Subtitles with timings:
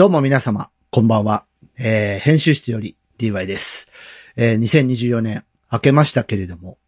[0.00, 1.44] どうも皆様、こんばんは。
[1.78, 3.86] えー、編集室より DY です。
[4.34, 6.78] えー、2024年明けましたけれども、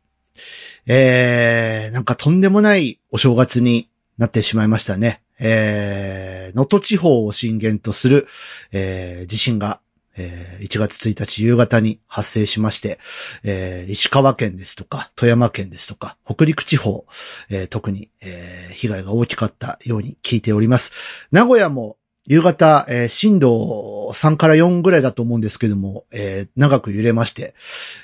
[0.86, 5.20] えー、なんかとんでもないお正月になってしまいましたね。
[5.38, 8.29] えー、能登地方を震源とする、
[8.72, 9.82] えー、地震が、
[10.16, 12.98] えー、1月1日夕方に発生しまして、
[13.44, 17.04] えー、石川県ですとか、富山県ですとか、北陸地方、
[17.50, 20.92] えー特に、えー被害が大きかったように聞いております。
[21.30, 27.55] 名古屋も夕方、えー震度3から4ぐらいだと思うんですけども、えー長く揺れまして、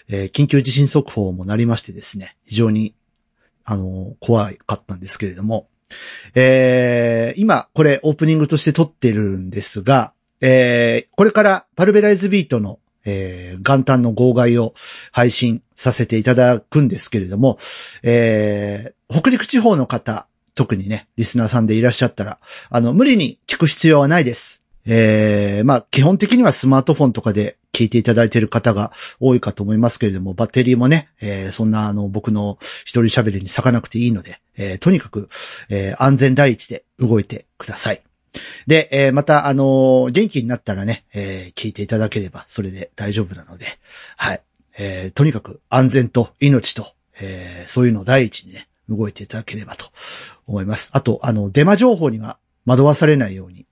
[0.09, 2.95] えー緊急地震速報も鳴りましてですね、非常に、
[3.65, 5.69] あの怖かったんですけれども、
[6.34, 14.75] え今、これオープニングとして撮ってるんですが、えこれからパルベライズビートの、え元旦の号外を
[15.12, 17.59] 配信させていただくんですけれども、
[18.03, 20.27] え北陸地方の方、
[20.59, 24.65] 特にね、リスナーさんでいらっしゃったら、あの、無理に聞く必要はないです。
[24.87, 35.28] えー、まあ、基本的にはスマートフォンとかで聞いていただいている方が多いかと思いますけれども、バッテリーもね、えーそんなあの、僕の一人喋りに咲かなくていいので、えーとにかく、
[35.69, 38.03] えー安全第一で動いてください。
[38.67, 43.67] で、えーまた、あのー元気になったらね、えー聞いていただければ、それで大丈夫なので、
[44.17, 44.41] はい。
[44.77, 49.86] えーとにかく安全と命と、えーそういうのを第一にね、動いていただければと
[50.47, 50.91] 思います。
[50.92, 53.67] あと、あの、デマ情報には惑わされないように、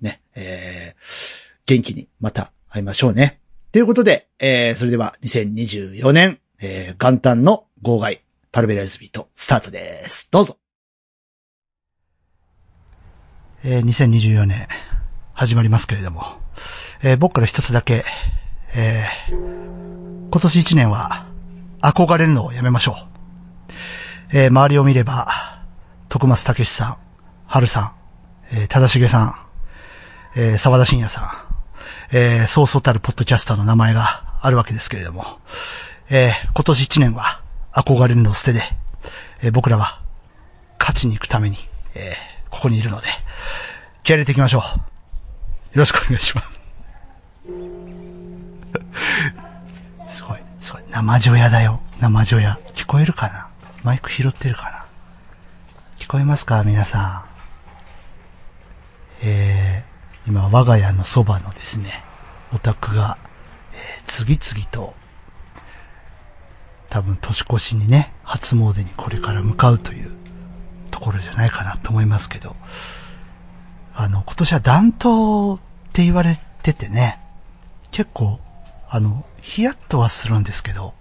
[0.00, 3.40] ね、えー元気にまた会いましょうね。
[3.72, 10.28] ということで、えーそれでは2024年、えー元旦の号外、パルベライズビート、スタートです。
[10.30, 10.56] どうぞ。
[13.64, 14.68] えー2024年、
[15.34, 16.24] 始まりますけれども、
[17.02, 18.04] えー僕から一つだけ、
[18.74, 19.58] えー
[20.30, 21.26] 今年一年は、
[21.80, 23.17] 憧れるのをやめましょう。
[24.30, 25.62] えー周りを見れば、
[26.08, 26.96] 徳松武さん、
[27.46, 27.92] 春さん、
[28.52, 29.36] えー、忠重さん、
[30.36, 31.30] えー沢田信也さん、
[32.12, 35.38] えーそうそうたるポッドキャスターの名前があるわけですけれども、
[36.10, 37.40] えー今年一年は、
[37.72, 38.62] 憧れるのを捨てで、
[39.42, 40.00] えー僕らは、
[40.78, 41.56] 勝ちに行くために、
[41.94, 43.06] えーここにいるので、
[44.02, 44.62] 気合入れていきましょう。
[44.62, 44.66] よ
[45.74, 46.48] ろしくお願いします。
[50.16, 50.82] すごい、すごい。
[50.90, 51.80] 生女屋だよ。
[52.00, 52.58] 生女屋。
[52.74, 53.47] 聞こえるかな？
[53.88, 54.84] マイク拾ってるかな？
[55.96, 57.24] 聞こえますか皆さ
[59.22, 59.26] ん？
[59.26, 62.04] えー、今、我が家のそばのですね、
[62.52, 63.16] お宅が、
[63.72, 64.92] えー次々と、
[66.90, 70.12] 多分年越しにね、初詣にこれから向かうという
[70.90, 72.56] ところじゃないかなと思いますけど、
[73.94, 75.58] あの、今年は暖冬っ
[75.94, 77.20] て言われててね、
[77.90, 78.38] 結構、
[78.90, 80.92] あの、ヒヤッとはするんですけど、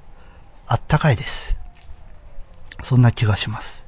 [0.68, 1.57] あったかいです。
[2.82, 3.86] そんな気がします。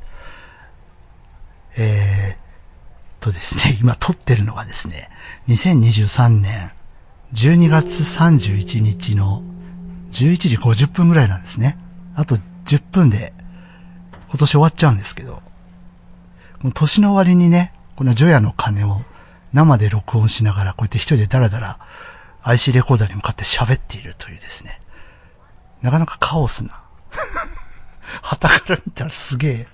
[1.78, 5.10] えー、とですね、 今撮ってるのがですね、
[5.48, 6.72] 2023年
[7.34, 9.44] 12月31日の
[10.12, 11.78] 11時50分ぐらいなんですね。
[12.16, 13.34] あと10分で
[14.30, 15.42] 今年終わっちゃうんですけど、
[16.62, 19.04] この年の終わりにね、このジョヤの鐘を
[19.54, 21.80] 生で録音しながらこうやって一人でダラダラ
[22.44, 24.82] IC レコーダーに向かって喋っているというですね、
[25.82, 26.82] なかなかカオスな、
[28.22, 29.68] 旗から見たらすげえ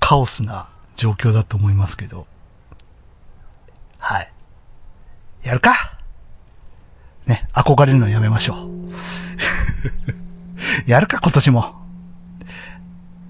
[0.00, 2.26] カオスな状況だと思いますけど、
[3.98, 4.32] はい。
[5.42, 5.98] やるか
[7.26, 8.70] ね、憧れるのやめましょう。
[10.90, 11.74] やるか、今年も。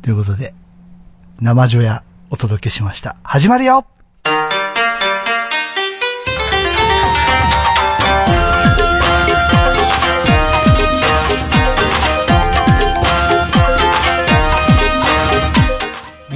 [0.03, 0.55] ということで、
[1.41, 3.17] 生女やお届けしました。
[3.23, 3.87] 始まるよ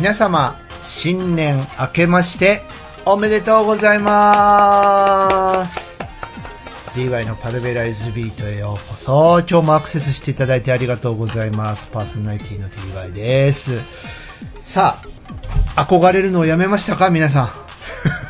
[0.07, 2.63] 皆様、新年明けまして、
[3.05, 5.99] おめでとうございます。
[6.95, 9.41] DY のパルベライズビートへようこそ。
[9.51, 11.89] 今日もアクセスしていただいてありがとうございます。
[11.89, 13.81] パーソナリティの DY です。
[14.63, 14.95] さ
[15.75, 17.11] あ、憧れるのをやめましたか？
[17.11, 17.51] 皆さん。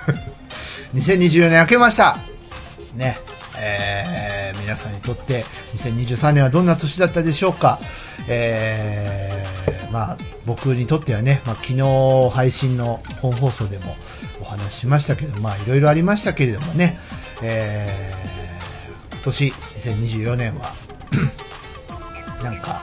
[0.99, 2.17] 2024年明けました。
[2.95, 3.19] ね。
[3.59, 5.43] えー、皆さんにとって
[5.77, 7.79] 2023年はどんな年だったでしょうか？
[8.29, 13.97] えー、まあ、僕にとってはね、まあ、昨日配信の本放送でも
[14.43, 16.99] お話ししましたけど、まあ、いろいろありましたけれどもね、
[17.43, 20.67] えー、今年2024年は、
[22.45, 22.83] なんか、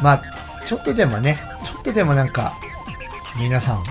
[0.00, 0.22] まあ、
[0.64, 2.52] ちょっとでもね、ちょっとでもなんか、
[3.40, 3.82] 皆さんを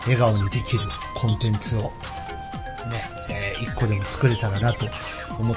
[0.00, 0.80] 笑顔にできる
[1.14, 1.90] コンテンツを、ね、
[3.30, 4.84] えー一個でも作れたらなと
[5.38, 5.56] 思っ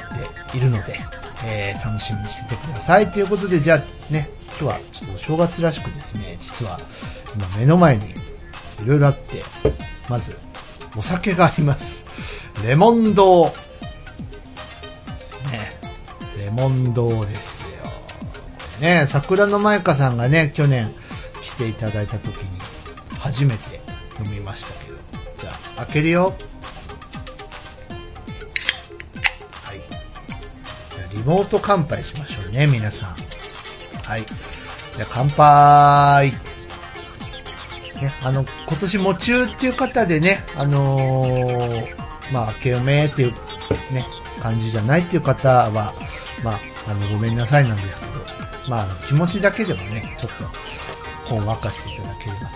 [0.51, 0.99] ているので、
[1.47, 3.11] えー楽しみにしててください。
[3.11, 4.29] ということで、じゃあね、
[4.59, 6.77] 今日はちょっとお正月らしくですね、実は
[7.35, 8.15] 今目の前にい
[8.85, 9.41] ろいろあって、
[10.09, 10.37] まず、
[10.95, 12.05] お酒があります。
[12.65, 13.45] レモン堂。
[13.45, 13.51] ね。
[16.37, 17.69] レモン堂ですよ。
[18.79, 20.93] ね、桜の舞香さんがね、去年
[21.41, 22.59] 来ていただいた時に
[23.19, 23.81] 初めて
[24.23, 24.97] 飲みましたけど。
[25.39, 26.25] じゃあ、開けるよ。
[26.25, 26.31] は
[29.73, 29.81] い。
[30.95, 33.15] じゃ、リモート乾杯しましょうね、皆さん。
[34.05, 34.25] はい。
[34.95, 36.31] じゃ、乾杯。
[38.01, 43.31] ね、あの、今年も中っていう方でね、あのー、まあ、明けおめっていう
[43.93, 44.05] ね、
[44.41, 45.71] 感じじゃないっていう方は、
[46.43, 46.59] まあ、
[46.89, 48.11] あの、ごめんなさいなんですけど、
[48.69, 52.47] まあ、気持ちだけでもね、ちょっと、ほんわかしていただければと。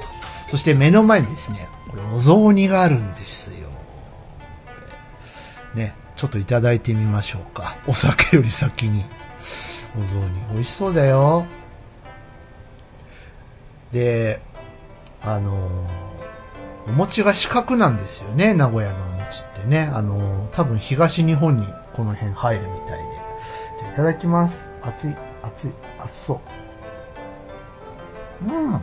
[0.50, 3.68] そして目の前にですね、これお雑煮があるんですよ。
[5.76, 7.78] ね、ちょっといただいてみましょうか。
[7.88, 9.06] お酒より先に。
[9.98, 10.54] お雑煮。
[10.54, 11.46] 美味しそうだよ。
[13.92, 14.42] で、
[15.22, 15.70] あの
[16.88, 19.90] お餅が四角なんですよね、名古屋のお餅ってね。
[19.94, 23.06] あの多分東日本にこの辺入るみたいで。
[23.80, 24.70] じゃいただきます。
[24.82, 26.40] 熱い、熱い、熱そう。
[28.46, 28.76] うん。
[28.76, 28.82] あ、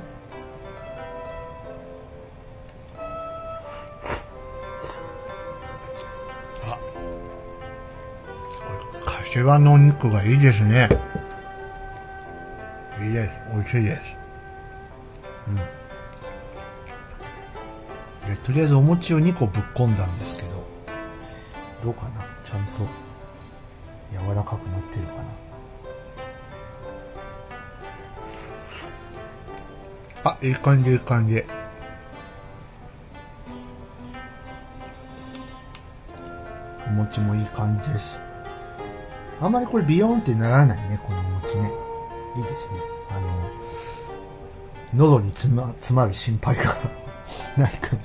[8.51, 8.56] こ
[8.93, 10.89] れ、柏のお肉がいいですね。
[13.03, 13.31] いいです。
[13.53, 14.03] 美味しいです。
[15.49, 15.56] うん。
[18.44, 20.49] とりあえずお餅を2個ぶっ込んだんですけど、
[21.82, 22.26] どうかな？
[22.44, 22.87] ちゃんと
[24.12, 25.12] 柔らかくなってるか
[30.25, 30.31] な？
[30.31, 31.44] あ、いい感じ、いい感じ。
[36.87, 38.19] お餅もいい感じです。
[39.41, 41.70] あんまりこれビヨーンってならないね、このお餅ね。
[42.37, 42.79] いいですね。
[43.11, 43.29] あの、
[44.96, 46.75] 喉に詰ま詰まる心配が
[47.56, 47.96] ないか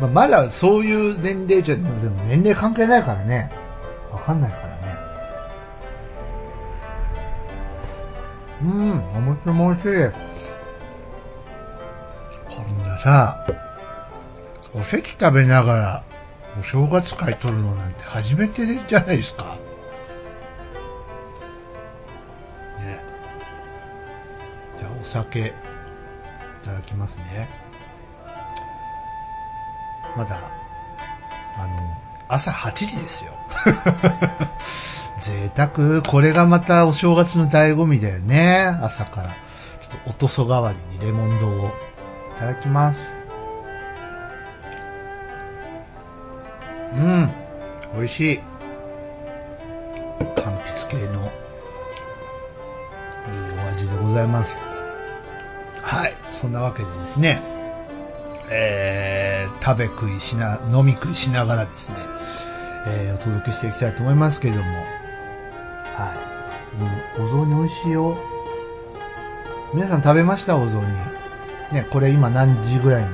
[0.00, 1.88] まあ、まだそういう年齢じゃ、でも
[2.26, 3.50] 年齢関係ないからね。
[4.10, 4.80] わかんないからね。
[8.62, 9.88] うん、お餅も美味しい。
[12.54, 13.46] こんなさ、
[14.74, 16.02] おせち食べながら
[16.58, 19.56] お正月会取るのなんて初めてじゃないですか。
[22.78, 23.00] ね。
[24.78, 25.52] じゃあお酒、
[26.90, 27.48] きますね。
[30.16, 30.40] まだ、
[31.56, 31.96] あの、
[32.28, 33.32] 朝8時ですよ。
[35.20, 36.02] 贅沢。
[36.02, 38.76] これがまたお正月の醍醐味だよね。
[38.82, 39.30] 朝から。
[39.30, 41.68] ちょっとおとそ代わりにレモン堂を。
[42.36, 43.12] いただきます。
[46.94, 47.30] うん。
[47.94, 48.40] 美味しい。
[50.36, 51.26] 柑橘系の、い
[53.54, 54.69] いお味でございます。
[56.40, 57.42] そんなわけでですね。
[58.48, 61.96] えー、食べ食いしな、飲み食いしながらですね、
[62.86, 64.68] えー、お届けしていきたいと思いますけれども、
[65.94, 66.14] は
[66.78, 66.82] い。
[66.82, 66.88] も
[67.18, 68.16] う、お雑煮美味しいよ。
[69.74, 70.56] 皆さん食べました？
[70.56, 70.82] お雑煮。
[71.72, 73.08] ね、これ今何時ぐらいに、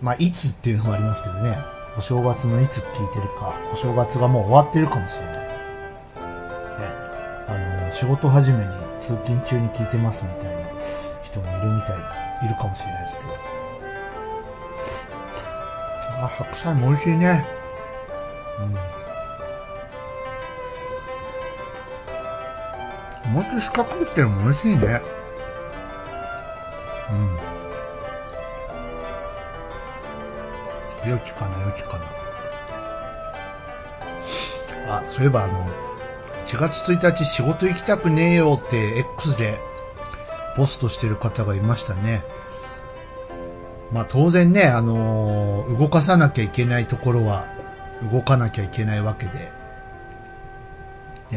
[0.00, 1.56] まあ、いつっていうのもありますけどね、
[1.98, 5.32] お正月のいつ聞いてるか、お正月がもう終わってるかもしれない。
[5.32, 5.42] ね、
[7.48, 8.70] あの、仕事始めに
[9.00, 10.51] 通勤中に聞いてますみたいな
[11.32, 11.96] 人もいるみたい、
[12.44, 13.28] いるかもしれないですけど。
[16.24, 17.44] あ、白菜も美味しいね。
[23.24, 23.32] うん。
[23.32, 25.00] もっと四角くってのも美味しいね。
[31.04, 31.10] うん。
[31.10, 32.04] よきかな、よきかな。
[34.98, 35.66] あ、そういえばあの、
[36.46, 39.58] 1月1日仕事行きたくねえよって X で
[40.56, 42.22] ポストしてる方がいましたね。
[43.92, 47.44] まあ当然ね、あのー動かさなきゃいけないところは
[48.12, 49.52] 動かなきゃいけないわけで、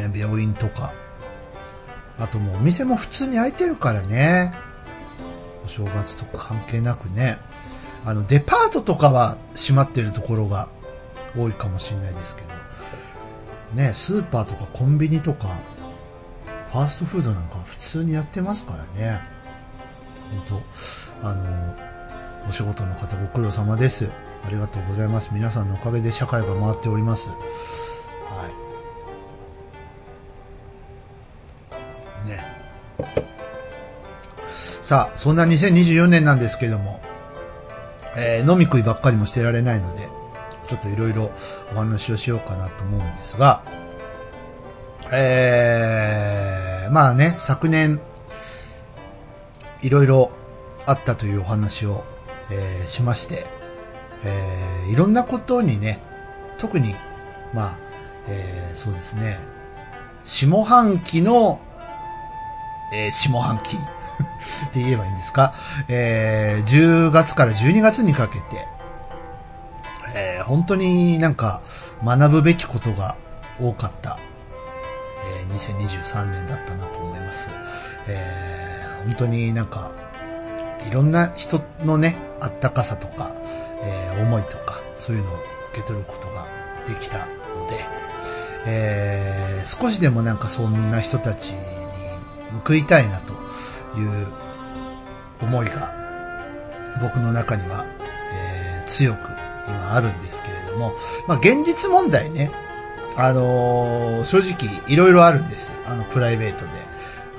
[0.08, 0.92] ね、病院とか、
[2.18, 4.54] あともうお店も普通に開いてるからね、
[5.64, 7.38] お正月とか関係なくね、
[8.04, 10.68] あのデパートとかは閉まってるところが
[11.36, 15.58] 多いかもしれないですけど、ね、スーパーとかコンビニとか、
[16.76, 19.22] ファーストフードなんか普通にやってますからね。
[20.50, 20.60] 本
[21.22, 21.74] 当あの、
[22.50, 24.10] お仕事の方ご苦労様です。
[24.44, 25.30] ありがとうございます。
[25.32, 27.30] 皆さんのおかげで社会が回っております。
[27.30, 27.34] は
[32.26, 32.28] い。
[32.28, 32.40] ね。
[34.82, 37.00] さあ、そんな2024年なんですけども、
[38.18, 40.06] えー飲み食いばっかりもしてられないので、
[40.68, 41.30] ちょっといろいろ
[41.72, 43.62] お話をしようかなと思うんですが、
[45.12, 48.00] えー、まあね、昨年、
[49.82, 50.30] いろいろ
[50.86, 52.04] あったというお話を、
[52.50, 53.46] えーしまして、
[54.24, 56.00] えーいろんなことにね、
[56.58, 56.94] 特に、
[57.52, 57.76] まあ、
[58.28, 59.38] えー、そうですね、
[60.24, 61.60] 下半期の、
[62.92, 63.80] えー、下半期 っ
[64.72, 65.54] て言えばいいんですか、
[65.88, 68.66] えー、10月から12月にかけて、
[70.14, 71.60] えー、本当になんか
[72.04, 73.16] 学ぶべきことが
[73.60, 74.18] 多かった、
[75.56, 77.48] 2023年だったなと思います。
[78.08, 79.92] えー、本当になんか、
[80.88, 83.32] いろんな人のね、あったかさとか、
[83.82, 85.34] えー、思いとか、そういうのを
[85.72, 86.46] 受け取ることが
[86.86, 87.84] できたので、
[88.66, 91.58] えー、少しでもなんかそんな人たちに
[92.64, 93.32] 報いたいなと
[93.98, 94.26] いう
[95.40, 95.94] 思いが
[97.00, 97.84] 僕の中には、
[98.34, 99.18] えー、強く
[99.68, 100.94] 今あるんですけれども、
[101.26, 102.50] まあ現実問題ね、
[103.16, 105.72] あのー、正直いろいろあるんです。
[105.86, 106.86] あの、プライベートで。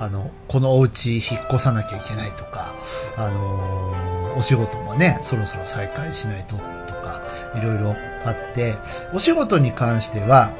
[0.00, 2.72] あの、このお家引っ越さなきゃいけないとか、
[3.16, 6.62] あのー、お仕事もね、そろそろ再開しないとと
[6.94, 7.20] か、
[7.56, 8.76] いろいろあって、
[9.12, 10.52] お仕事に関しては、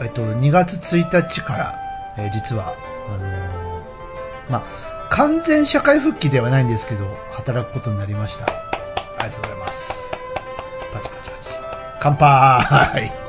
[0.00, 1.78] えっと、2月1日から、
[2.18, 2.72] えー、実は、
[3.08, 3.82] あの、
[4.48, 8.46] まあ、完全社会復帰ではないんですけど、働くことになりました。
[8.46, 8.48] あ
[9.18, 9.92] りがとうございます。
[10.92, 11.50] パチパチパチ。
[12.00, 13.23] 乾杯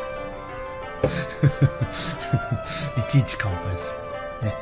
[2.98, 3.90] いちいち乾杯す
[4.42, 4.48] る。
[4.48, 4.56] ね。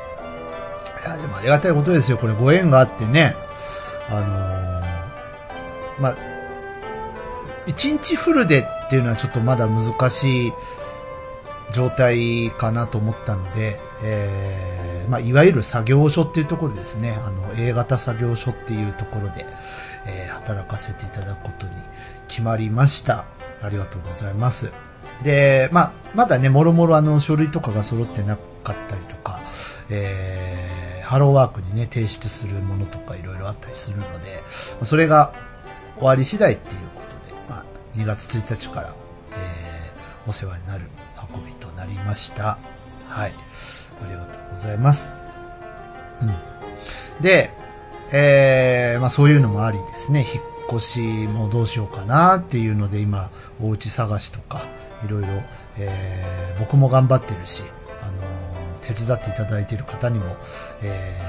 [1.04, 2.18] いや、でもありがたいことですよ。
[2.18, 3.36] これご縁があってね。
[4.10, 4.84] あのー、
[5.98, 6.16] まあ、
[7.66, 10.52] 一日フルでっていうのはちょっとまだ難しい
[11.72, 17.18] 状態かなと思ったので、えー、まあ、いわゆる作業所っていうところですね。
[17.24, 19.46] あの、A 型作業所っていうところで、
[20.06, 21.72] えー、働かせていただくことに
[22.28, 23.24] 決まりました。
[23.62, 24.70] ありがとうございます。
[25.22, 29.40] で、まあ、まだね、もろもろあの、書類とかが揃ってなかったりとか、
[29.90, 34.42] えー、ハローワークにね、提出するものとかいろいろあったりするので、
[34.82, 35.32] それが
[35.96, 38.94] 終わり次第っていうことで、まあ、2月1日から、
[39.32, 40.86] えー、お世話になる
[41.34, 42.58] 運びとなりました。
[43.08, 43.32] はい。
[44.02, 45.10] ありがとうございます。
[46.20, 47.22] うん。
[47.22, 47.50] で、
[48.12, 53.30] えー、まあそういうのもありですね、引っ越しもどうしようかなっていうので今、
[53.60, 54.62] お家探しとか、
[55.04, 55.28] いろいろ、
[55.78, 57.62] えー、僕も頑張ってるし、
[58.02, 60.36] あのー、手伝っていただいている方にも、
[60.82, 61.20] え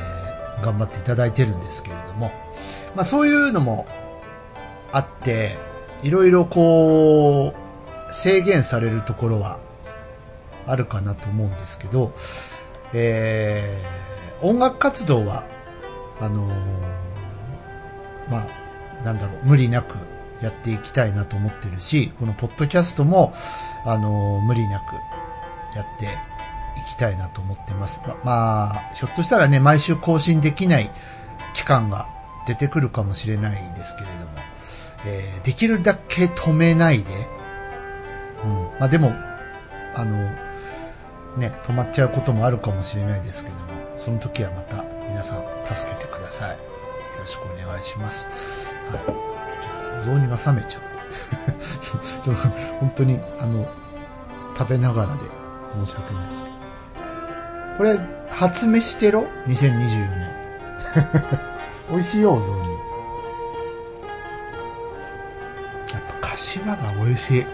[0.60, 2.32] ー、頑張っていただいてるんですけれども、
[2.96, 3.86] まあそういうのも
[4.92, 5.58] あって、
[6.04, 7.54] いろいろこ
[8.10, 9.60] う、制限されるところは
[10.68, 12.14] あるかなと思うんですけど、
[12.94, 15.44] えー、音楽活動は、
[16.20, 16.52] あのー、
[18.32, 19.96] まあ、なんだろう、無理なく
[20.42, 23.34] やっていきたいなと思ってるし、このポッドキャストも、
[23.86, 24.96] あの、無理なく
[25.76, 28.02] やっていきたいなと思ってます。
[28.06, 30.92] ま、まあ、ひょっとしたらね、毎週更新できない
[31.54, 32.08] 期間が
[32.48, 34.32] 出てくるかもしれないんですけれども、
[35.06, 37.12] えー、できるだけ止めないで、
[38.44, 39.14] うん、まあでも、
[39.94, 40.18] あの、
[41.38, 43.62] ね、止まっちゃうこともあるかもしれないですけども、
[43.98, 46.50] その時はまた皆さん助けてください。
[46.52, 46.56] よ
[47.20, 48.30] ろしくお願いします。
[48.92, 49.35] はい。
[49.96, 50.96] ちょっと雑煮が冷めちゃう。
[52.80, 53.68] 本当に、あの、
[54.58, 55.20] 食べながらで
[55.86, 56.44] 申し訳ないです
[57.78, 58.00] これ、
[58.30, 60.32] 初飯テロ ?2024 年。
[61.90, 62.70] 美味しいよ、雑煮。
[65.92, 67.46] やっぱ、柏が美味しい。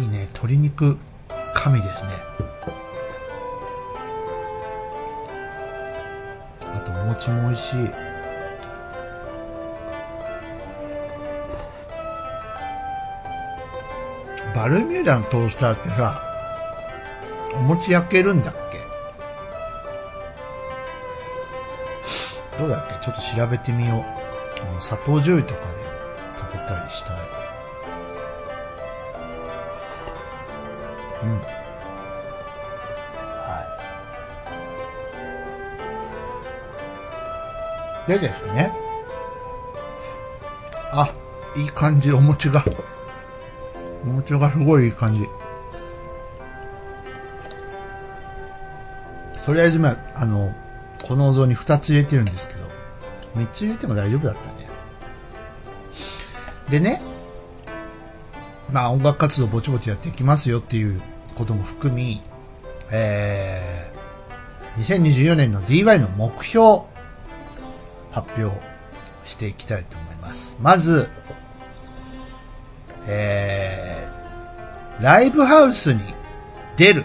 [0.00, 0.98] いいね、鶏肉
[1.54, 2.10] 神ですね。
[6.60, 8.13] あと、お餅も美味しい。
[14.54, 16.22] バルミューダのトースターってさ、
[17.54, 18.78] お餅焼けるんだっけ？
[22.58, 22.94] どうだっけ？
[23.04, 24.04] ちょっと調べてみよう。
[24.62, 25.66] あの、砂糖醤油とかで
[26.38, 27.16] 食べたりしたい。
[31.24, 31.40] うん。
[31.40, 31.46] は
[38.06, 38.08] い。
[38.08, 38.72] でですね。
[40.92, 41.12] あ、
[41.56, 42.64] いい感じ、お餅が。
[44.04, 45.26] お餅がすごいいい感じ。
[49.44, 50.54] とりあえず、まあ、の、
[51.02, 52.60] このお像に2つ入れてるんですけど、
[53.36, 54.68] 3つ入れても大丈夫だったね。
[56.70, 57.02] でね、
[58.72, 61.00] まあ音楽活動ぼちぼちやっていきますよっていう
[61.34, 62.22] ことも含み、
[62.90, 66.82] えー、2024年の DY の目標、
[68.12, 68.58] 発表
[69.24, 70.56] していきたいと思います。
[70.60, 71.08] まず、
[73.06, 73.93] えー、
[75.00, 76.00] ライブハウスに
[76.76, 77.04] 出る。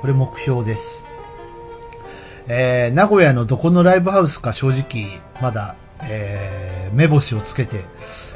[0.00, 1.06] これ目標です。
[2.48, 7.84] えー、名古屋のどこのライブハウスか正直、まだ、えー、目星をつけて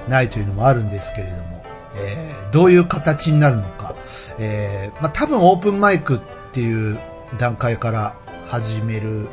[0.09, 1.64] ないというのもあるんですけれども、
[1.97, 3.97] えー、どういう形になるのか、
[4.38, 6.21] えー、まあ、多分オープンマイクっ
[6.52, 6.97] ていう
[7.38, 8.14] 段階から
[8.47, 9.26] 始める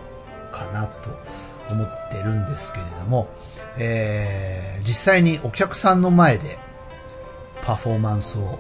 [0.52, 1.10] かなと
[1.70, 3.30] 思ってるんですけれども、
[3.78, 6.58] えー、実際にお客さんの前で
[7.63, 8.60] パフォーマンスを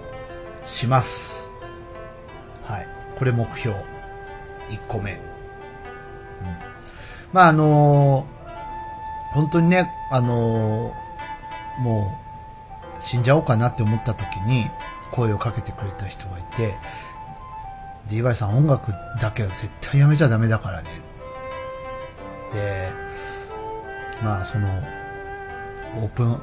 [0.65, 1.51] します。
[2.63, 2.87] はい。
[3.17, 3.75] これ目標。
[4.69, 5.13] 1個目。
[5.13, 5.19] うん。
[7.33, 12.17] まあ、あのー、本当にね、あのー、も
[12.99, 14.69] う、死んじゃおうかなって思った時に
[15.11, 16.75] 声をかけてくれた人がいて、
[18.07, 18.91] DY さん音楽
[19.21, 20.89] だけは絶対やめちゃダメだからね。
[22.53, 22.89] で、
[24.23, 24.67] まあその、
[25.97, 26.39] オープン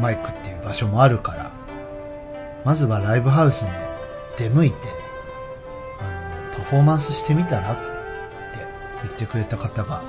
[0.00, 1.47] マイクっていう場所もあるから、
[2.64, 3.70] まずはライブハウスに
[4.36, 4.76] 出向いて、
[6.00, 6.04] あ
[6.58, 7.82] の、パフォーマンスしてみたらって
[9.02, 10.02] 言ってくれた方が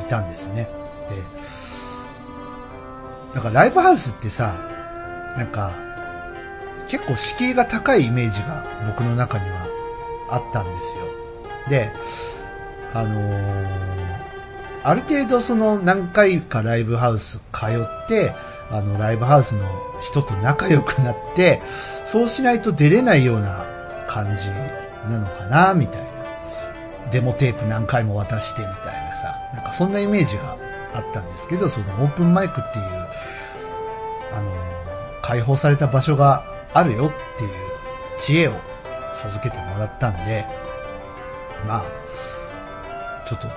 [0.00, 0.68] いたんですね。
[1.08, 1.16] で、
[3.34, 4.54] なんかライブハウスってさ、
[5.36, 5.72] なんか、
[6.88, 9.66] 結構敷居が高いイメージが僕の中には
[10.28, 11.04] あったんですよ。
[11.68, 11.92] で、
[12.92, 13.66] あのー、
[14.82, 18.32] ある程度その何回かライブハウス通って、
[18.70, 19.66] あの、ライブハウスの
[20.00, 21.62] 人と仲良くなって、
[22.04, 23.64] そうしないと出れないような
[24.08, 24.48] 感じ
[25.10, 26.10] なのかな、みたいな。
[27.10, 30.56] デモテープ何回も渡してみたいなさ、なんかそんなイメージが
[30.94, 32.84] あったんですけど、そのオープンマイクっていう、
[34.32, 34.52] あの、
[35.22, 37.50] 開放された場所があるよっていう
[38.18, 38.52] 知恵を
[39.14, 40.46] 授けてもらったんで、
[41.66, 41.84] まあ、
[43.28, 43.48] ちょっと、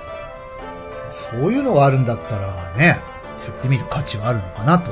[1.12, 3.00] そういうのがあるんだったらね、
[3.46, 4.92] やってみる価値はあるのかなと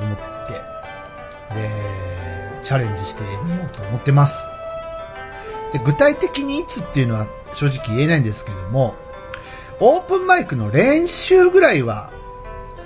[0.00, 0.52] 思って、
[1.54, 1.70] で、
[2.62, 4.46] チャレンジしてみようと思ってます。
[5.72, 8.94] で、具体的にいつっていうのは正直言えないんですけども、
[9.80, 12.10] オープンマイクの練習ぐらいは、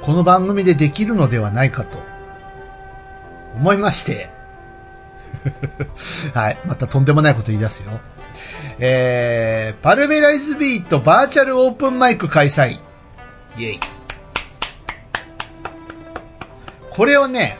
[0.02, 1.98] この番組でできるのではないかと、
[3.56, 4.30] 思いまして、
[6.34, 6.58] はい。
[6.66, 8.00] またとんでもないこと言い出すよ。
[8.78, 12.78] えー、パルベライズビートバーチャルオープンマイク開催。
[13.56, 13.95] イェイ。
[16.96, 17.58] これをね、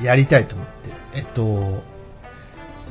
[0.00, 0.96] やりたいと思ってる。
[1.14, 1.82] えっと、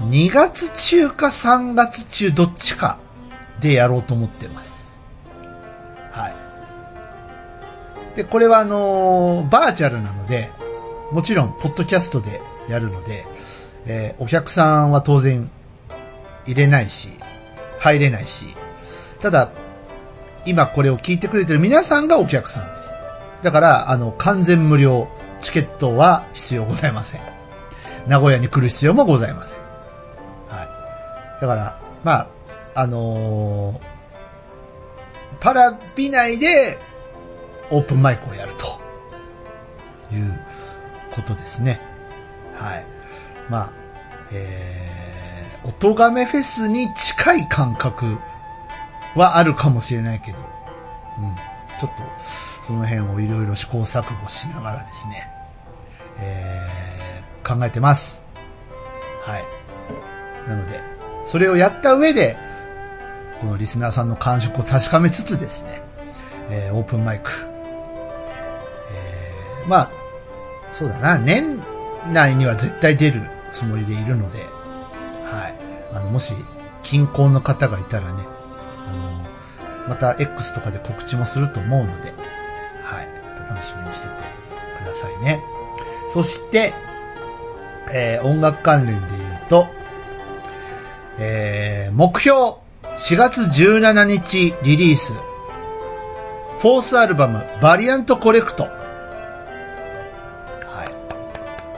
[0.10, 3.00] 2月中か3月中どっちか
[3.62, 4.94] でやろうと思ってます。
[6.12, 6.30] は
[8.14, 8.18] い。
[8.18, 10.50] で、これはあのー、バーチャルなので、
[11.14, 13.26] もちろん、ポッドキャストでやるので、
[13.86, 15.50] えー、お客さんは当然
[16.46, 17.10] 入れないし、
[17.80, 18.54] 入れないし、
[19.22, 19.52] ただ、
[20.46, 22.75] 今これを聞いてくれてる皆さんがお客さん。
[23.46, 25.08] だから、あの、完全無料、
[25.40, 27.22] チケットは必要ございません。
[28.08, 29.60] 名古屋に来る必要もございません。
[30.50, 30.64] は
[31.38, 31.42] い。
[31.42, 32.28] だから、まあ、
[32.74, 33.80] あのー、
[35.40, 36.80] パラビ内で
[37.70, 38.80] オープンマイクをやると
[40.12, 40.40] いう
[41.14, 41.80] ことですね。
[42.56, 42.86] はい。
[43.48, 43.70] まあ、
[44.32, 48.18] えー、音亀フェスに近い感覚
[49.16, 50.40] はあるかもしれないけど、
[51.20, 51.36] うん、
[51.80, 52.04] ちょっと、
[52.66, 55.30] その辺をいろいろ試行錯誤しながらですね、
[56.18, 58.26] えー、考えてます。
[59.22, 60.50] はい。
[60.50, 60.82] なので、
[61.28, 62.36] それをやった上で、
[63.40, 65.84] このリスナーさんの感触を確かめつつですね、
[66.50, 67.30] えー、オープンマイク。
[68.92, 69.90] えー、まあ、
[70.72, 71.62] そうだな、年
[72.12, 73.22] 内には絶対出る
[73.54, 75.56] つもりでいるので、はい。
[75.94, 76.34] あの、もし、
[76.82, 78.24] 近郊の方がいたらね、
[78.88, 82.12] あの、また X とかで告知もすると思うので、
[82.86, 83.26] はい。
[83.50, 84.14] 楽しみにしてて
[84.84, 85.44] くださいね。
[86.14, 86.74] そして、
[87.92, 89.68] えー、音楽関連で言うと、
[91.20, 92.38] えー、目標、
[92.98, 98.72] 4月17日リリース、フォースアルバム、バリアントコレクト、はい。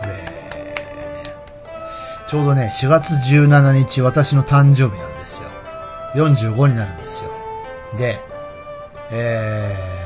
[0.03, 1.23] え
[2.27, 5.49] ちょうどね、4月17日私の誕生日なんですよ。
[6.15, 7.31] 45になるんですよ。
[7.97, 8.19] で、
[9.11, 9.96] えー、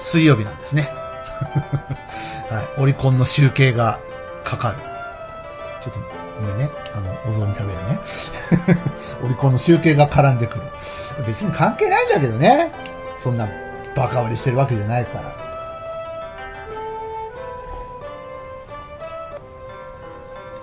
[0.00, 0.88] 水曜日なんですね。
[2.50, 3.98] はい、オリコンの集計が
[4.44, 4.76] かかる。
[5.82, 6.00] ちょっと、
[6.40, 6.70] ごめんね。
[6.94, 7.98] あの、お雑煮食べるね。
[9.24, 10.62] オリコンの集計が絡んでくる。
[11.26, 12.72] 別に関係ないんだけどね。
[13.20, 13.48] そんな
[13.94, 15.48] バカ割りしてるわけじゃないから。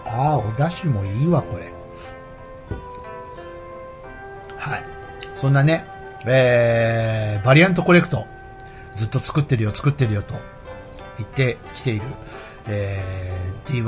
[0.08, 1.72] ああ、お出汁もいいわ、これ。
[4.58, 4.84] はい。
[5.36, 5.86] そんなね、
[6.26, 8.26] えー、バリアントコレクト、
[8.96, 10.34] ずっと作ってるよ、作ってるよと
[11.18, 12.02] 言ってきている、
[12.68, 13.84] えー、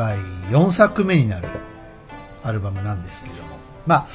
[0.50, 1.48] DY4 作目になる
[2.44, 3.58] アルバムなんですけども。
[3.86, 4.08] まあ、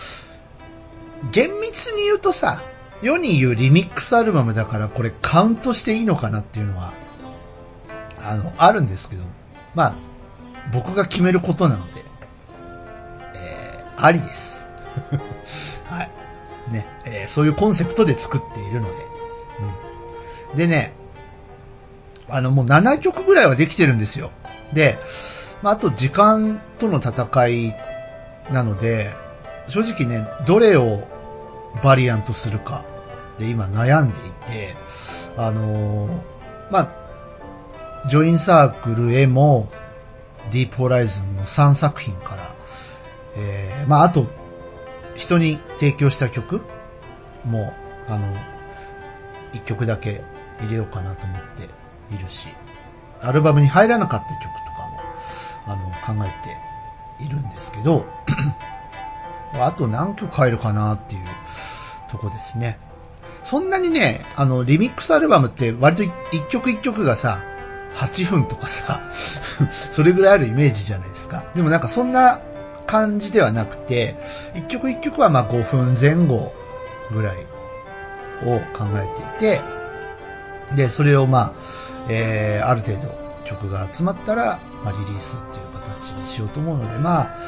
[1.31, 2.61] 厳密に言うとさ、
[3.01, 6.93] 世に言うリミックスアルバムだからこれカウントしていいのかなっていうのは、
[8.23, 9.25] あの、あるんですけど、
[9.75, 9.95] まあ、
[10.73, 12.05] 僕が決めることなので、
[13.35, 14.69] えー、ありです。
[15.89, 16.11] はい。
[16.71, 19.12] ね、えーそういうコンセプトで作っているので。
[20.55, 20.93] でね、
[22.29, 24.31] あの、もう7曲ぐらいはできてるんですよ。
[24.73, 24.99] で、
[25.63, 27.75] まあ、あと時間との戦い
[28.53, 29.11] なので、
[29.69, 31.07] 正直ね、どれを
[31.83, 32.85] バリアントするか
[33.39, 34.75] で今悩んでいて、
[35.37, 36.33] あのー
[36.73, 39.69] まあ、ジョインサークルへも、
[40.51, 42.55] ディープホライズンの3作品から、
[43.37, 44.27] えー、まあ、あと、
[45.15, 46.63] 人に提供した曲
[47.45, 47.75] も、
[48.09, 48.27] あの、
[49.53, 50.23] 1曲だけ
[50.63, 51.69] 入れようかなと思って
[52.15, 52.49] いるし、
[53.21, 55.01] アルバムに入らなかった曲とかも、
[55.67, 55.77] あ
[56.17, 58.05] の、考えているんですけど、
[59.55, 61.23] あと何曲入るかなっていう
[62.11, 62.79] とこですね。
[63.45, 66.13] そんなにね、あの、リミックスアルバムって割と一
[66.49, 67.43] 曲一曲がさ、
[67.97, 69.03] 8分とかさ、
[69.91, 71.45] それぐらいあるイメージじゃないですか。
[71.55, 72.41] でもなんかそんな
[72.87, 74.17] 感じではなくて、
[74.55, 76.53] 一曲一曲はまあ5分前後
[77.13, 77.37] ぐらい
[78.45, 79.61] を考えていて、
[80.77, 81.53] で、それをまあ、
[82.09, 85.67] えー、ある程度曲が集まったら、まあリリースっていう
[86.01, 87.39] 形にしようと思うので、まあ、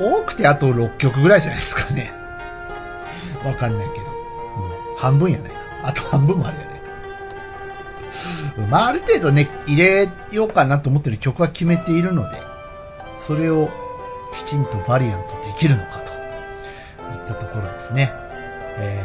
[0.00, 2.12] 多くてあと6曲ぐらいじゃないですかね。
[3.44, 4.06] わかんないけど。
[4.06, 5.56] うん、半分やないか。
[5.84, 6.82] あと半分もあるやないか。
[8.70, 12.36] まあ、ある程度ね、入れようかなと思ってる曲は決めているので、
[13.18, 13.70] それを
[14.34, 16.12] きちんとバリアントできるのかと
[17.12, 18.12] いったところですね。
[18.78, 19.02] え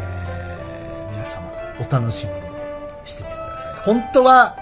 [1.09, 2.46] ー、皆様、お楽しみに。
[3.87, 4.53] 本当は、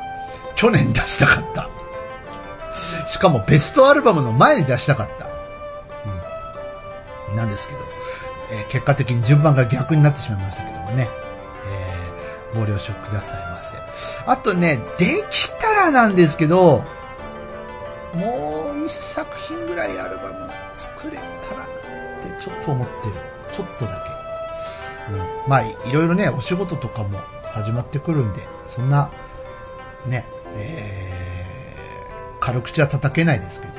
[0.56, 1.68] 去年出したかった。
[3.08, 5.26] しかもベストアルバムの前に出したかった。
[7.32, 7.36] うん。
[7.36, 7.80] なんですけど、
[8.52, 11.08] えー結果的に順番が逆になってしまいましたけどもね。
[12.54, 13.76] えー、ご了承くださいませ。
[14.28, 16.84] あとね、できたらなんですけど、
[18.14, 23.16] もう一作品ぐらいアルバム作れたらってちょっと思ってる。
[23.52, 24.06] ちょっとだ
[25.10, 25.14] け。
[25.14, 25.50] うん。
[25.50, 27.20] まあ、いろいろね、お仕事とかも
[27.56, 29.10] 始まってくるんで、そんな、
[30.06, 30.26] ね、
[30.58, 33.74] えー、軽口は叩けないですけど、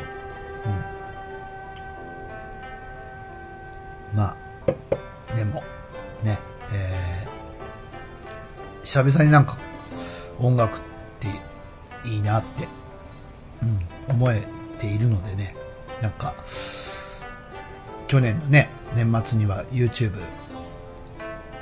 [4.13, 4.19] うん。
[4.19, 4.35] ま
[4.67, 5.63] あ、でも、
[6.23, 6.39] ね、
[6.73, 9.59] えー、久々になんか
[10.39, 10.81] 音楽っ
[11.21, 11.29] て
[12.09, 12.67] いいなって、
[13.63, 14.43] うん、思え
[14.79, 15.55] ているのでね、
[16.01, 16.35] なんか、
[18.09, 20.15] 去年のね、年末には YouTube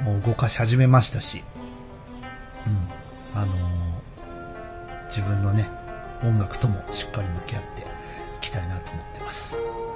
[0.05, 1.43] もう動かし始めましたし、
[2.67, 3.95] うん、あのー
[5.09, 5.69] 自分のね、
[6.25, 7.85] 音楽ともしっかり向き合ってい
[8.41, 9.55] きたいなと思ってます。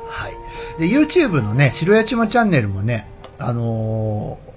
[0.08, 0.32] はい。
[0.78, 4.48] で、YouTube のね、白八島チャンネルもね、あのー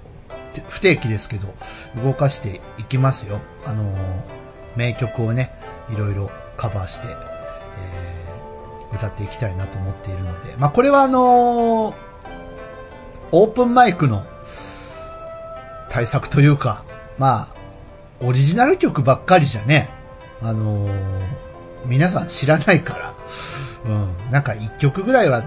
[0.68, 1.48] 不定期ですけど、
[2.04, 3.40] 動かしていきますよ。
[3.64, 3.96] あのー
[4.76, 5.50] 名曲をね、
[5.92, 11.94] いろいろカバーして、えー歌っていきたいなと思っているので、まあ、これはあの
[13.32, 14.22] オープンマイクの
[15.88, 16.84] 対策というか、
[17.16, 17.61] まあ、
[18.22, 19.88] オリジナル曲ばっかりじゃね、
[20.40, 21.42] あのー
[21.86, 23.14] 皆さん知らないから、
[23.84, 25.42] うん、なんか一曲ぐらいは、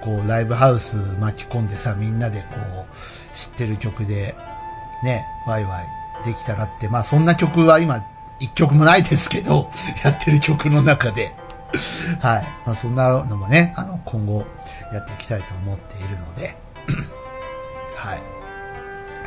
[0.00, 4.34] こう、ライブハウス巻き込んでさ、みんなでこう、知ってる曲で、
[5.02, 5.86] ね、ワイワイ
[6.24, 8.04] できたらって、まあそんな曲は今、
[8.38, 9.70] 一曲もないですけど、
[10.04, 11.34] やってる曲の中で、
[12.20, 12.42] はい。
[12.66, 14.46] まあそんなのもね、あの、今後
[14.92, 16.56] やっていきたいと思っているので、
[17.96, 18.31] はい。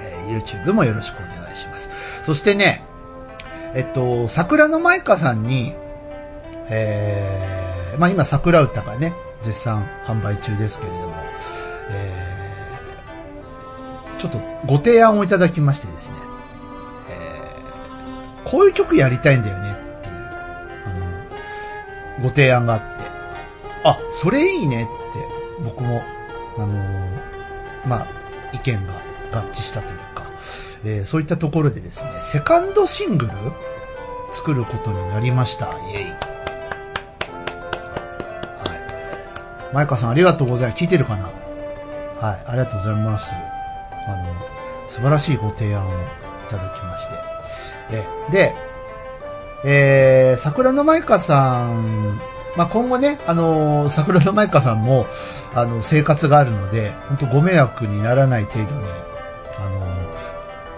[0.05, 1.89] え YouTube もよろしくお願いします。
[2.23, 2.83] そしてね、
[3.73, 5.73] えっと、桜のマイカさんに、
[6.69, 11.13] えー、まあ今桜歌がね、絶賛販売中ですけれども、
[11.89, 16.15] えー、ちょっとご提案をいただきましてですね、
[17.09, 20.93] えー、こういう曲やりたいんだよねっていう、あ
[22.19, 22.85] の、ご提案があって、
[23.83, 26.01] あ、それいいねって僕も、
[26.57, 27.35] あのー
[27.87, 28.07] まあ、
[28.53, 28.93] 意見が
[29.39, 30.25] 合致したというか、
[30.85, 33.31] えーそういったところでですね、セカンドシングル
[34.33, 35.65] 作ることになりました。
[35.65, 36.03] イェイ。
[36.03, 36.11] は
[39.71, 39.73] い。
[39.73, 40.81] マイカさんありがとうございます。
[40.81, 41.23] 聞いてるかな？
[42.19, 42.43] はい。
[42.47, 43.29] ありがとうございます。
[44.07, 44.25] あの、
[44.87, 45.93] 素晴らしいご提案をい
[46.49, 47.15] ただきまして。
[47.91, 48.55] え、で、
[49.63, 52.19] えー、桜のマイカさん、
[52.55, 55.07] まあ、今後ね、あのー桜のマイカさんも、
[55.53, 58.83] あの、生活があるので、本当ご迷惑にならない程度に、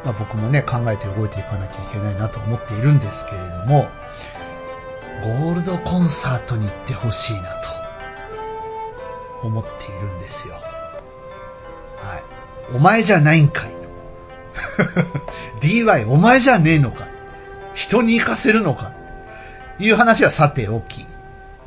[0.04, 3.88] まあ、僕もね、考えて動いていかなきゃいけないなと思っているんですけれども、
[5.24, 7.42] ゴールドコンサートに行ってほしいな
[9.42, 10.56] と、思っているんですよ。
[11.98, 12.76] はい。
[12.76, 13.88] お前じゃないんかいと。
[15.68, 17.08] DY お前じゃねえのか。
[17.74, 18.92] 人に行かせるのか。
[19.80, 21.06] いう話はさておき。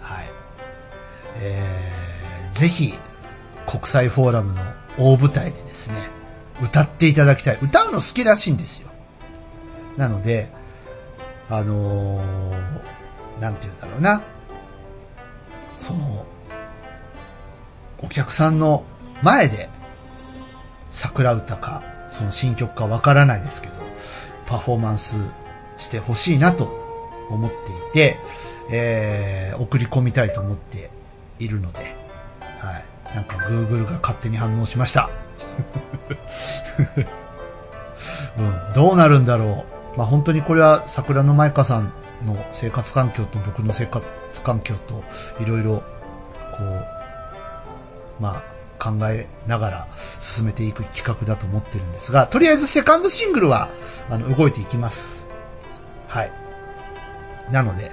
[0.01, 0.31] はい。
[1.41, 2.95] えー、ぜひ、
[3.67, 4.61] 国際フォーラムの
[4.99, 5.95] 大舞台でですね、
[6.63, 7.59] 歌っていただきたい。
[7.61, 8.89] 歌うの好きらしいんですよ。
[9.97, 10.51] なので、
[11.49, 14.23] あのー、なんて言うんだろうな。
[15.79, 16.27] その、
[17.99, 18.85] お客さんの
[19.23, 19.69] 前で、
[20.91, 23.75] 桜歌か、その新曲かわからないですけど、
[24.47, 25.17] パフォーマンス
[25.79, 26.65] してほしいなと
[27.31, 28.19] 思っていて、
[28.71, 30.91] えー、送り込みたいと思って
[31.39, 31.79] いるので、
[32.61, 32.85] はい。
[33.15, 35.11] なんか Google が勝手に反応しました。
[38.39, 39.99] うん、どうなるんだろう。
[39.99, 41.93] まあ本当にこれは桜の舞香さん
[42.27, 44.05] の生活環境と僕の生活
[44.43, 45.03] 環境と
[45.43, 45.83] いろいろ
[46.53, 46.63] こ
[48.19, 48.51] う、まあ
[48.81, 49.89] 考えながら
[50.21, 53.69] 進めていく企画だと思ってるんですが、とりあえずセカンドシングルは
[54.09, 55.29] あの動いていきます。
[56.09, 56.33] はい。
[57.53, 57.93] なので、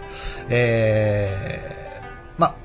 [0.49, 2.55] えー、ま、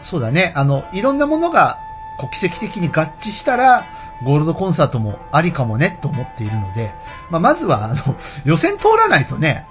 [0.00, 1.78] そうだね、あの、いろんなものが
[2.18, 3.86] こう奇跡的に合致したら、
[4.24, 6.92] ゴールドコンサートもありかもね、と思っているので、
[7.30, 9.66] まあ、まずは、あの、 予選通らないとね、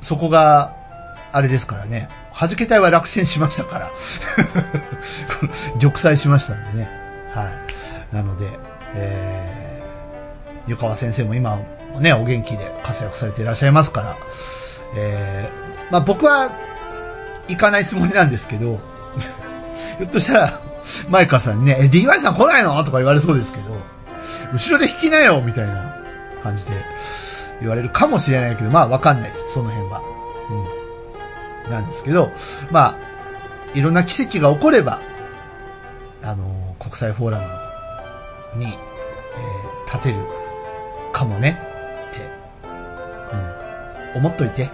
[0.00, 0.74] そこが、
[1.32, 3.90] あれですからね、弾け隊は落選しましたから。
[5.80, 6.88] 玉砕しましたんでね。
[7.34, 7.50] は
[8.12, 8.14] い。
[8.14, 8.48] なので、
[8.94, 11.58] えー、湯川先生も今、
[11.98, 14.16] ね、お元気で活躍されていらっしゃいますから、
[14.96, 16.50] えー、まあ僕は、
[17.48, 18.78] 行かないつもりなんですけど、
[19.98, 20.60] ひょっとしたら、
[21.08, 22.82] マイカさんにね、え、DY さん来ないの？
[22.84, 23.73] とか言われそうですけど、
[24.52, 25.96] 後ろで弾きなよみたいな
[26.42, 26.72] 感じで
[27.60, 30.02] 言われるかもしれないけど、まあわかんないです、その辺は。
[31.64, 31.70] うん。
[31.70, 32.30] なんですけど、
[32.70, 33.04] まあ、
[33.74, 35.00] いろんな奇跡が起これば、
[36.22, 37.38] あのー、国際フォーラ
[38.54, 40.16] ムに、えー、立てる
[41.12, 41.58] かもね、
[42.10, 42.20] って、
[44.14, 44.70] うん、思っといて。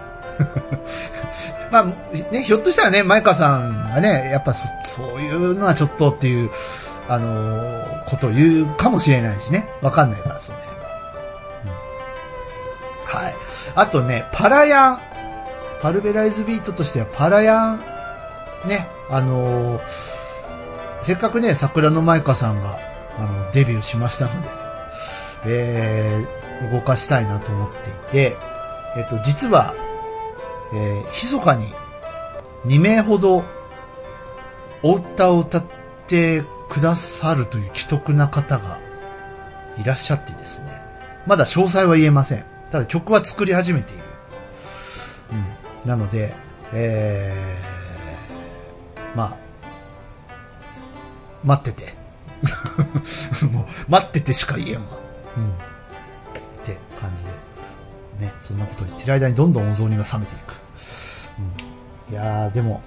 [1.71, 1.85] まあ、
[2.31, 6.51] ね、ひょっとしたらね、前川さんがね、やっぱそ、そういうのはちょっとっていう、
[7.07, 9.69] あのー、ことを言うかもしれないしね。
[9.81, 10.83] わかんないから、その辺は。
[11.65, 13.21] うん。
[13.21, 13.35] はい。
[13.75, 15.01] あとね、パラヤン。
[15.81, 17.79] パルベライズビートとしてはパラヤン。
[18.67, 19.81] ね、あのー、
[21.01, 22.77] せっかくね、桜の舞香さんが、
[23.17, 24.49] あの、デビューしましたので、
[25.45, 28.37] えー、動かしたいなと思っていて、
[28.95, 29.73] えっと、実は、
[30.73, 31.73] えー、密かに
[32.65, 33.43] 2名ほど
[34.83, 35.63] お歌を歌っ
[36.07, 38.79] てくださるという既得な方が
[39.77, 40.81] いらっしゃってですね。
[41.27, 42.45] まだ詳細は言えません。
[42.71, 44.03] ただ曲は作り始めている。
[45.83, 45.89] うん。
[45.89, 46.33] なので、
[46.71, 49.37] えー、まあ、
[51.43, 51.93] 待ってて。
[53.51, 54.81] もう、待っててしか言えんわ。
[55.35, 55.49] うん。
[55.49, 55.51] っ
[56.65, 58.27] て感じで。
[58.27, 60.53] ね、そんなこと言ってる間にどんどんお雑煮が冷めていく。
[62.07, 62.81] うん、いやー、でも、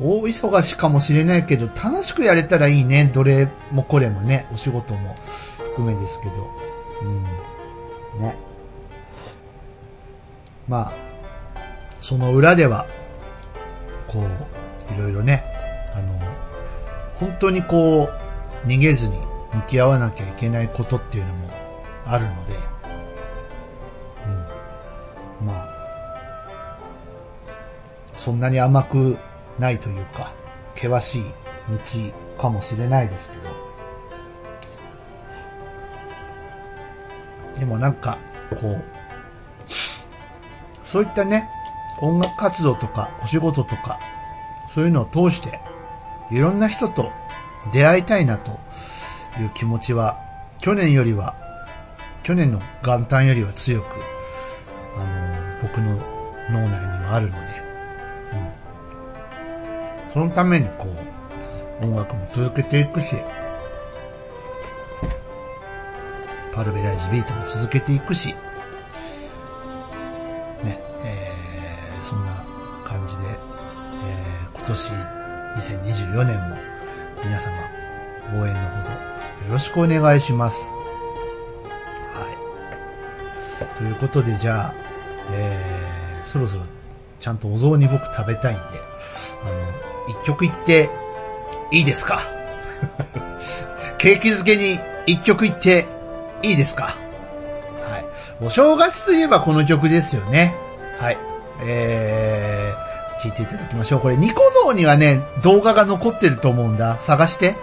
[0.00, 3.10] 大忙しかもしれないけど、楽しくやれたらいいね。
[3.12, 5.16] どれもこれもね、お仕事も
[5.58, 6.32] 含めですけど。
[7.02, 8.22] うん。
[8.22, 8.36] ね。
[10.68, 10.92] まあ、
[12.00, 12.86] その裏では、
[14.06, 15.42] こう、いろいろね、
[15.94, 16.18] あの、
[17.14, 18.08] 本当にこ
[18.64, 19.18] う、逃げずに
[19.52, 21.50] 向き合わなきゃいけないことっていうのも
[22.06, 22.54] あるので、
[25.40, 25.46] うん。
[25.46, 25.78] まあ、
[28.14, 29.16] そんなに甘く
[29.58, 30.32] ないというか、
[30.74, 31.22] 険しい
[32.36, 33.42] 道かもしれないですけど。
[37.58, 38.18] でもなんか、
[38.60, 38.84] こう、
[40.84, 41.48] そういったね、
[42.00, 43.98] 音楽活動とかお仕事とか、
[44.68, 45.60] そういうのを通して、
[46.30, 47.10] いろんな人と
[47.72, 48.52] 出会いたいなと
[49.40, 50.18] いう気持ちは、
[50.60, 51.34] 去年よりは、
[52.22, 53.86] 去年の元旦よりは強く、
[54.96, 55.96] あの、僕の
[56.50, 57.67] 脳内にはあるので、
[60.12, 60.86] そのためにこ
[61.82, 63.16] う、音楽も続けていくし、
[66.54, 68.28] パルベライズビートも続けていくし、
[70.64, 72.44] ね、えー、そんな
[72.84, 73.22] 感じで、
[74.04, 74.90] えー、今年
[75.56, 76.56] 2024年も
[77.24, 77.56] 皆様
[78.34, 80.70] 応援のほどよろしくお願いします。
[82.12, 82.26] は
[83.62, 83.78] い。
[83.78, 84.74] ということでじゃあ、
[85.32, 86.64] えー、そろそろ
[87.20, 89.46] ちゃんとお雑煮僕食べたいんで、あ
[89.86, 90.90] の、一曲言って
[91.70, 92.22] いいですか？
[93.98, 95.86] ケーキ漬けに一曲言って
[96.42, 96.84] いいですか？
[96.84, 98.44] はい。
[98.44, 100.54] お正月といえばこの曲ですよね。
[100.98, 101.18] はい。
[101.62, 104.00] えー、聞いていただきましょう。
[104.00, 106.98] これニコ動にはね、動画が残ってると思うんだ。
[107.00, 107.56] 探して。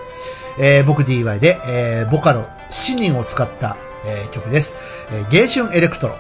[0.58, 4.78] えー、僕 DY で、えー、ボカロ7人を使った、えー、曲です。
[5.12, 6.16] えー、芸春エレクトロ。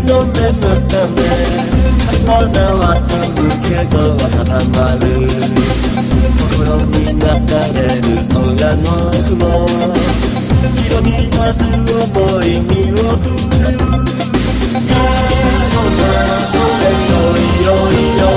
[0.00, 0.32] の目
[0.88, 1.24] ため
[2.26, 4.20] まだは続けどは
[4.74, 5.06] まる
[6.36, 7.24] 心に流
[7.72, 8.04] れる。
[8.28, 8.36] 空
[8.76, 8.88] の
[9.24, 9.40] 雲
[10.76, 13.74] 色に出す想い身を振る。
[14.86, 15.88] 世の
[16.52, 18.35] それよいよいよ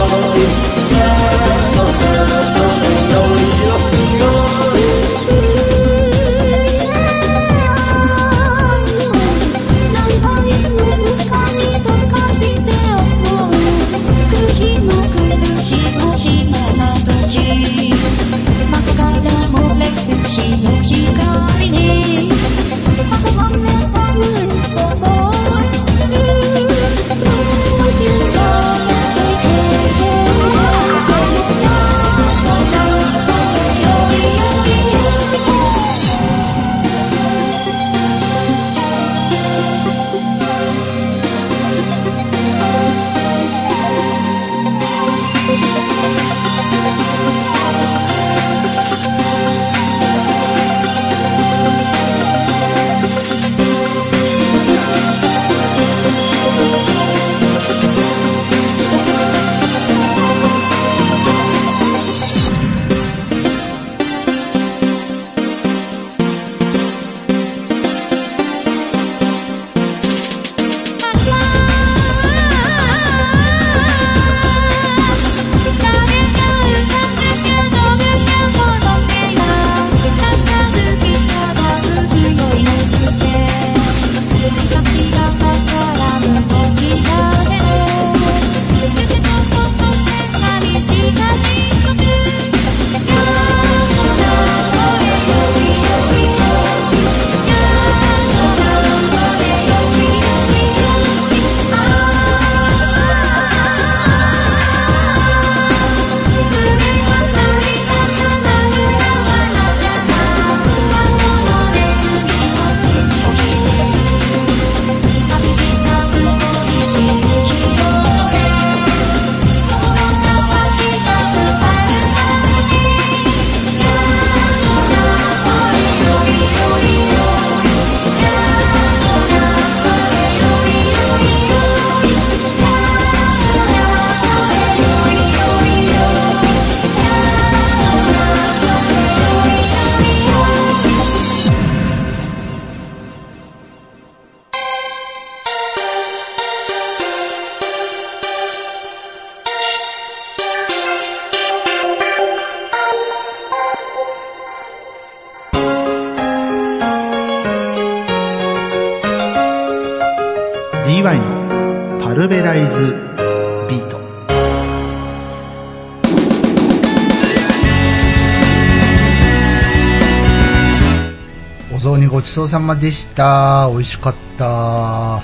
[172.80, 173.69] でした。
[173.71, 175.21] 美味しかった。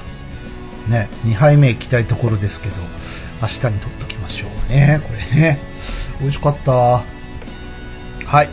[0.87, 2.75] ね、2杯目行きたいところですけど、
[3.41, 5.01] 明日にとっときましょうね。
[5.03, 5.59] これね。
[6.19, 6.71] 美味しかった。
[6.71, 8.49] はい。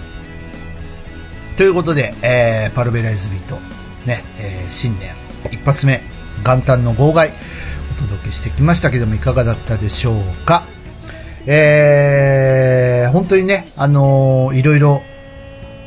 [1.56, 3.56] ということで、えー、パルベライズビート、
[4.06, 5.14] ね、えー新年
[5.50, 6.02] 一発目、
[6.44, 7.30] 元旦の号外、
[7.98, 10.64] お届けしてきましたけども、いかがだったでしょうか。
[11.46, 15.02] えー、本当にね、あのーいろいろ、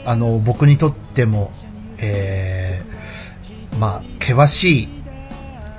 [0.05, 1.51] あのー僕にとっても、
[1.97, 2.34] えー、
[3.80, 4.88] まあ、険しい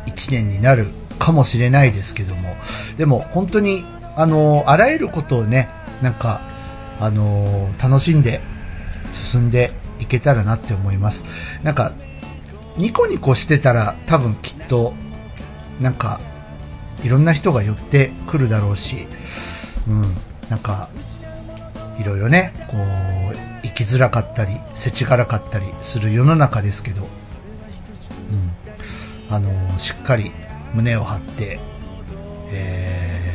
[0.06, 0.86] 一年になる
[1.18, 2.54] かもしれないですけども、
[2.96, 3.84] でも本当に、
[4.16, 5.68] あのあらゆることをね、
[6.02, 6.40] なんか、
[6.98, 8.40] あの楽しんで
[9.12, 11.24] 進んでいけたらなって思います。
[11.62, 11.92] なんか、
[12.76, 14.92] ニコニコしてたら多分きっと、
[15.80, 16.20] なんか、
[17.02, 19.06] いろんな人が寄ってくるだろうし、
[19.88, 20.02] うん、
[20.48, 20.88] なんか、
[21.98, 27.06] いろいろね、こう、生きづらかったり、世知辛かったりする世の中ですけど、
[29.30, 30.30] あのしっかり
[30.74, 31.58] 胸を張って、
[32.50, 33.26] えー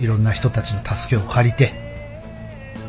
[0.00, 1.72] いろんな人たちの助けを借りて、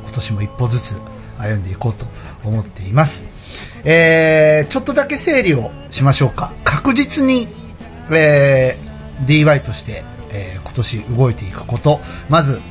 [0.03, 0.95] 今年も一歩ずつ
[1.37, 2.05] 歩んでいこうと
[2.43, 3.25] 思っています。
[3.83, 6.53] えー、ちょっとだけ整理をしましょうか。
[6.63, 7.47] 確実に、
[8.11, 11.99] えー、DY として、えー今年動いていくこと。
[12.29, 12.61] まず、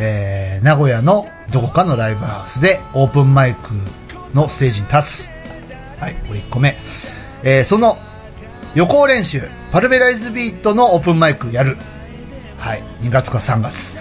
[0.00, 3.72] えー、名古屋のどこかのライブハウスでオープンマイク
[4.34, 5.30] のステージに立つ。
[6.00, 6.74] はい、これ1個目。
[7.44, 7.98] えー、その
[8.74, 11.76] 予行練習、パルベライズビートのオープンマイクやる。
[12.58, 13.98] はい、2月か3月。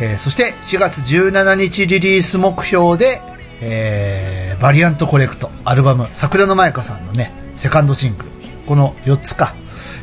[0.00, 3.20] えーそして4月17日リリース目標で、
[3.62, 8.28] えーバリアントコレクト、アルバム、桜の舞香さんのね、セカンドシングル。
[8.66, 9.54] この4つか。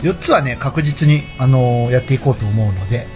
[0.04, 3.08] 4つはね、確実に、あのーやっていこうと思うので、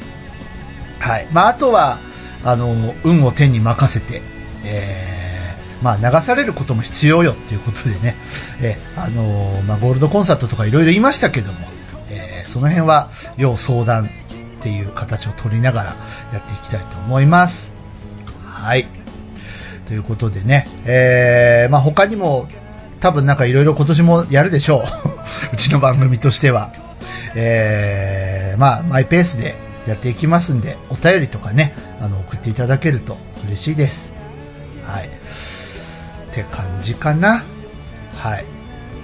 [0.99, 1.27] はい。
[1.31, 1.99] まあ、あとは、
[2.43, 4.21] あのー運を天に任せて、
[4.63, 5.14] えー
[5.81, 8.15] まあ、流されることも必要よっていうことでね、
[8.61, 11.59] えあのーまあ、ゴールドコンサートとかいろいろ言いましたけども、
[12.09, 14.07] えーその辺は、要相談っ
[14.61, 15.95] ていう形を取りながら
[16.33, 17.73] やっていきたいと思います。
[18.43, 18.87] はい。
[19.87, 22.47] ということでね、えー、まあ他にも
[22.99, 24.83] 多分なんかいろいろ今年もやるでしょう。
[25.53, 26.71] うちの番組としては。
[27.35, 29.55] えー、まあマイペースで
[29.87, 33.17] やっていきますんで、お便りとかね、あの送っていただけると
[33.47, 34.13] 嬉しいです。
[34.87, 35.09] はい。
[36.41, 37.43] って感じかな。
[38.17, 38.45] はい。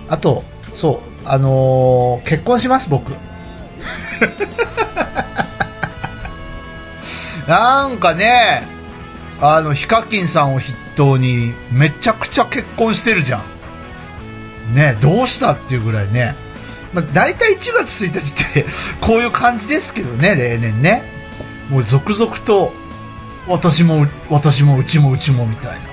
[0.10, 3.14] あと、そう、あのー結婚します、僕。
[7.48, 8.68] なんかね、
[9.40, 13.42] あの、ヒカキンさんを筆頭に、めちゃくちゃ結婚してるじゃ
[14.72, 14.76] ん。
[14.76, 16.36] ね、どうしたっていうぐらいね。
[16.94, 18.66] まあ、大体1月1日って、
[19.02, 21.04] こういう感じですけどね、例年ね。
[21.70, 22.74] もう続々と、
[23.48, 25.91] 私も、私も、うちも、うちも、みたいな。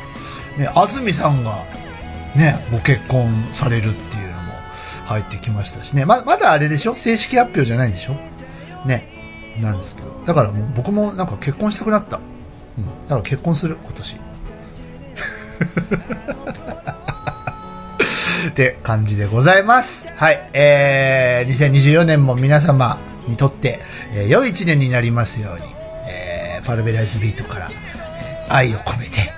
[0.58, 1.64] ね、安住さんが、
[2.36, 4.52] ね、ご結婚されるっていうのも
[5.06, 6.04] 入ってきましたしね。
[6.04, 6.94] ま、まだあれでしょ？
[6.94, 8.14] 正式発表じゃないでしょ？
[8.86, 9.02] ね。
[9.62, 10.22] なんですけど。
[10.26, 12.20] だからもう僕もなんか結婚したくなった。
[12.76, 12.86] うん。
[13.04, 14.16] だから結婚する、今年。
[18.48, 20.12] って感じでございます。
[20.16, 20.38] はい。
[20.52, 23.80] えー、2024年も皆様にとって、
[24.14, 25.66] えー良い一年になりますように、
[26.08, 27.68] えー、パルベライズビートから、
[28.48, 29.30] 愛を込めて、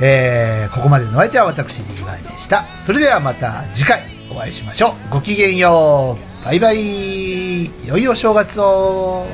[0.00, 2.64] えー、ここまでのお相手は私、リーガーでした。
[2.84, 5.12] それではまた次回お会いしましょう。
[5.12, 6.44] ごきげんよう。
[6.44, 7.70] バイバイ。
[7.86, 9.26] 良いお正月を。